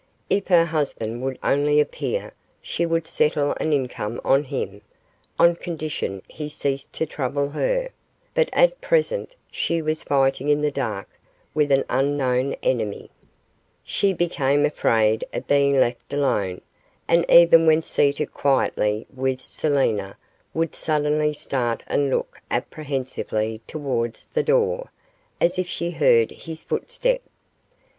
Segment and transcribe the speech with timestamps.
[0.31, 4.81] If her husband would only appear, she would settle an income on him,
[5.37, 7.89] on condition he ceased to trouble her,
[8.33, 11.07] but at present she was fighting in the dark
[11.53, 13.11] with an unknown enemy.
[13.83, 16.61] She became afraid of being left alone,
[17.07, 20.17] and even when seated quietly with Selina,
[20.51, 24.89] would suddenly start and look apprehensively towards the door,
[25.39, 27.21] as if she heard his footstep.